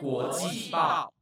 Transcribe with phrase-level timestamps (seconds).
[0.00, 1.12] 国际报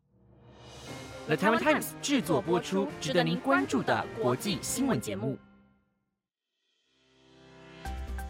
[1.26, 5.38] ，The Taiwan Times 制作播出，值得您关注的国际新闻节目。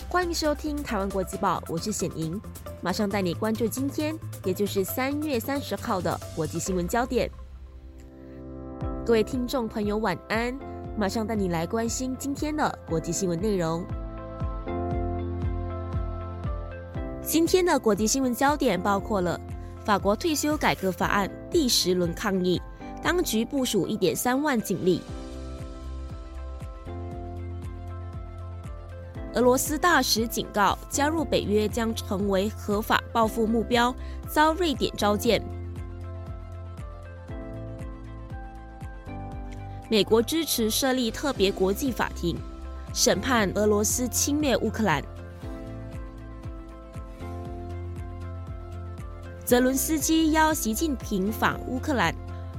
[0.09, 2.41] 欢迎收听《台湾国际报》，我是显莹，
[2.83, 7.31] 马上带你关注今天，也就是三月三十号的国际新闻焦点。
[9.07, 10.55] 各位听众朋友，晚安！
[10.99, 13.85] 马上带你来关心今天的国际新闻内容。
[17.23, 19.41] 今天的国际新闻焦点包括了
[19.85, 22.61] 法国退休改革法案第十轮抗议，
[23.03, 24.99] 当局部署一点三万警力；
[29.35, 33.95] 俄罗斯大使警告，加入北约将成为合法报复目标，
[34.27, 35.39] 遭瑞典召见；
[39.91, 42.39] 美国支持设立特别国际法庭，
[42.95, 45.05] 审判俄罗斯侵略乌克兰。
[49.55, 52.13] 泽伦斯基邀习近平访乌克兰，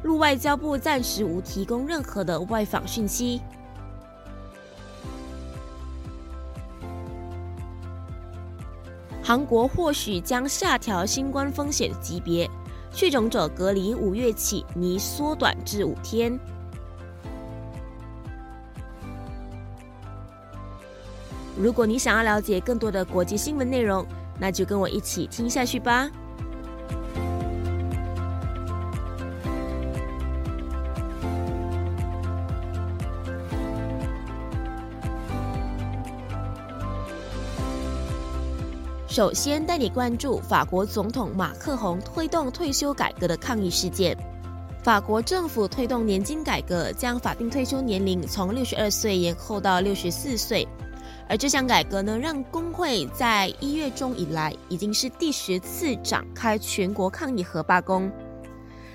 [0.03, 3.41] 陆外交部暂时无提供任何的外访讯息。
[9.21, 12.49] 韩国或许将下调新冠风险级别，
[12.93, 16.39] 确诊者隔离五月起拟缩短至五天。
[21.57, 24.05] 如果你想要了解更多的国际新闻内容，
[24.39, 26.09] 那就跟我一起听下去吧。
[39.15, 44.13] 首先带你关注法国总统马克宏推动退休改革的抗议事件。
[44.83, 50.67] 法国政府推动年金改革，将法定退休年龄从六十二岁延后到六十四岁。
[51.29, 58.11] 而这项改革呢，让工会在一月中以来已经是第十次展开全国抗议和罢工。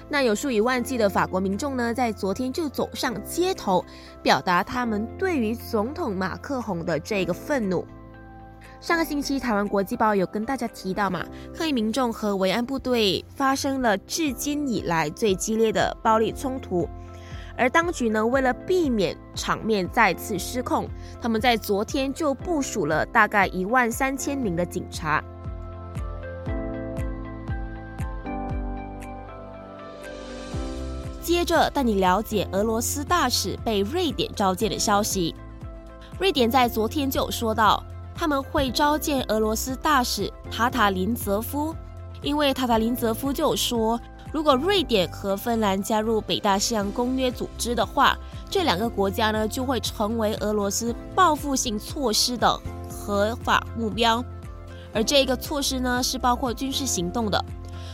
[0.07, 3.83] 那有数以万计的法国民众呢，在昨天就走上街头，
[4.23, 7.87] 表达他们对于总统马克宏的这个愤怒。
[8.81, 11.23] 上个星期，台湾国际报有跟大家提到嘛，
[11.55, 16.89] 抗议民众和维安部队发生了至今以来最激烈的暴力冲突，
[17.59, 20.89] 而当局呢，为了避免场面再次失控，
[21.21, 25.23] 他们在昨天就部署了大概一万三千名的警察。
[31.21, 35.35] 接着带你了解俄罗斯大使被瑞典召见的消息，
[36.19, 37.85] 瑞典在昨天就有说到。
[38.20, 41.75] 他们会召见俄罗斯大使塔塔林泽夫，
[42.20, 43.98] 因为塔塔林泽夫就说，
[44.31, 48.14] 如果瑞典和芬兰加入北大西洋公约组织的话，
[48.50, 52.60] 这两个国家呢就会成为俄罗斯报复性措施的
[52.91, 54.22] 合法目标，
[54.92, 57.42] 而这个措施呢是包括军事行动的。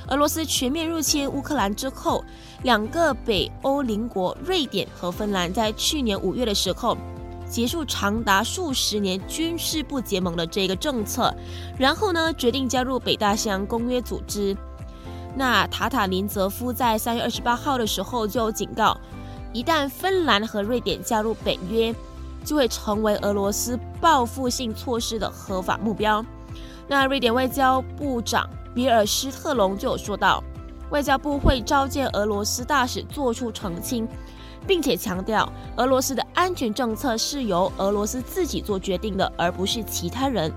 [0.09, 2.25] 俄罗斯全面入侵乌克兰之后，
[2.65, 6.99] 两个北欧邻国瑞典和芬兰在去年五月的时候。
[7.49, 11.35] 结束长达数十年军事不结盟的这个政策，
[11.79, 14.57] 然后呢，决定加入北大西洋公约组织。
[15.35, 18.97] 那塔塔林泽夫在三月二十八号的时候就警告，
[19.53, 21.95] 一旦芬兰和瑞典加入北约，
[22.45, 26.25] 就会成为俄罗斯报复性措施的合法目标。
[26.89, 30.43] 那瑞典外交部长比尔施特龙就有说到，
[30.91, 34.09] 外交部会召见俄罗斯大使，做出澄清。
[34.67, 40.53] 并且强调，俄罗斯的安全政策是由俄罗斯自己做决定的，而不是其他人。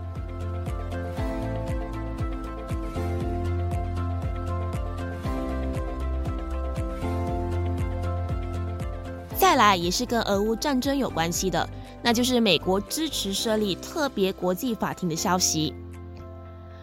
[9.38, 11.70] 再来，也是跟俄乌战争有关系的，
[12.02, 15.76] 那就是美国支持设立特别国际法庭的消息。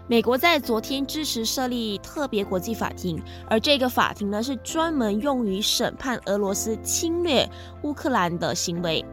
[0.09, 7.49] 美国在昨天支持设立特别国际法庭，而这个法庭呢是专门用于审判俄罗斯侵略
[7.83, 9.05] 乌克兰的行为，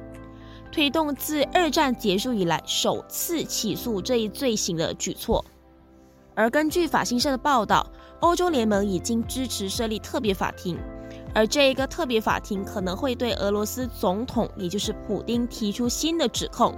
[0.72, 5.44] 推动自二战结束以来首次起诉这一罪行的举措。
[6.36, 7.88] 而根据法新社的报道，
[8.20, 10.78] 欧洲联盟已经支持设立特别法庭，
[11.34, 16.76] 而这一个特别法庭可能会对俄罗斯总统，也就是普京提出新的指控。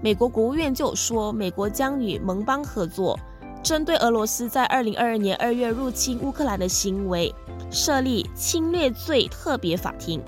[0.00, 3.18] 美国国务院就说，美国将与盟邦合作。
[3.66, 7.34] 针对俄罗斯在二零二二年二月入侵乌克兰的行为，
[7.68, 10.22] 设立侵略罪特别法庭。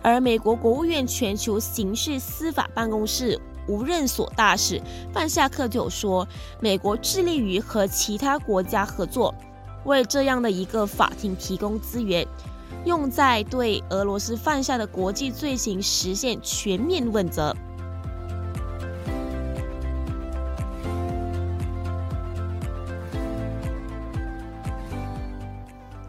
[0.00, 3.36] 而美国国务院全球刑事司法办公室
[3.66, 4.80] 无任所大使
[5.12, 6.24] 范夏克就说，
[6.60, 9.34] 美国致力于和其他国家合作，
[9.84, 12.24] 为这样的一个法庭提供资源，
[12.84, 17.56] 用在对俄罗斯犯下的国际罪行实现全面问责。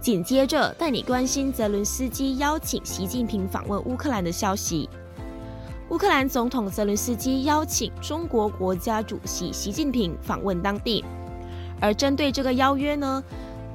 [0.03, 4.89] 紧接着带你关心泽伦斯基邀请习近平访问乌克兰的消息。
[5.87, 11.05] 乌克兰总统泽伦斯基邀请中国国家主席习近平访问当地，
[11.79, 13.23] 而针对这个邀约呢，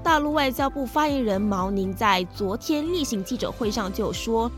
[0.02, 4.50] 大陆外交部发言人毛宁在昨天例行记者会上就说，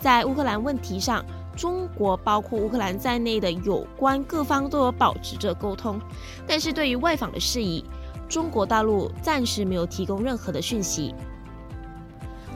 [0.00, 1.24] 在乌克兰问题上，
[1.54, 5.96] 中国包括乌克兰在内的有关各方都有保持着沟通，
[6.44, 7.84] 但是对于外访的事宜，
[8.28, 11.14] 中国大陆暂时没有提供任何的讯息。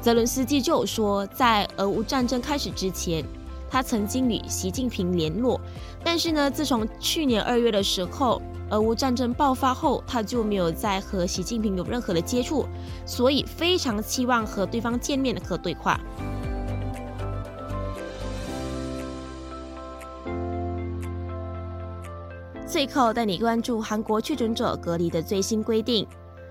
[0.00, 3.24] 泽伦斯基就说，在俄乌战争开始之前。
[3.70, 5.60] 他曾经与习近平联络，
[6.02, 12.64] 但是呢，自从去年二月的时候，俄乌战争爆发后，他就没有再和习近平有任何的接触，
[13.04, 16.00] 所以非常期望和对方见面和对话。
[22.68, 26.06] 最后带你关注韩国确诊者隔离的最新规定，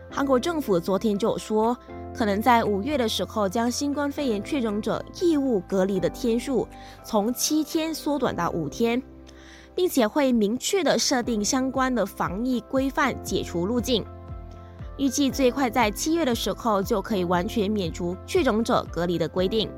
[0.10, 1.78] 韩国政府昨天就说。
[2.12, 6.68] 可能在五月的时候，将新冠肺炎确诊者义务隔离的天数
[7.04, 9.00] 从七天缩短到五天，
[9.76, 14.04] 并且会明确的设定相关的防疫规范解除路径。
[14.98, 19.70] 预计最快在七月的时候就可以完全免除确诊者隔离的规定。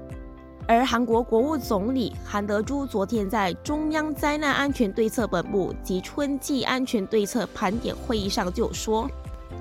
[0.70, 9.10] 而韩国国务总理韩德洙昨天在中央灾难安全对策本部及春季安全对策盘点会议上就说，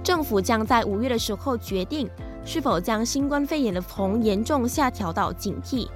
[0.04, 2.06] 政府将在五月的时候决定。
[2.44, 5.88] 是否将新冠肺炎的从严重下调到警惕？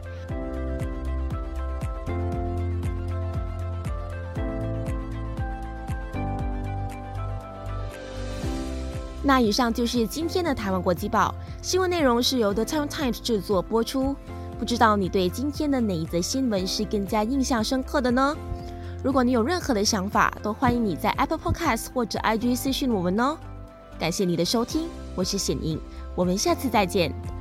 [9.23, 14.17] 那以上就是今天的台湾国际报新闻内容，是由 The Times 制作播出。
[14.58, 18.37] 不知道你对今天的哪一则新闻是更加印象深刻的呢？
[19.02, 23.37] 如果你有任何的想法，都欢迎你在 Apple Podcast 或者 IG 私讯我们哦。
[23.99, 25.78] 感谢你的收听，我是显英。
[26.14, 27.31] 我们下次再见。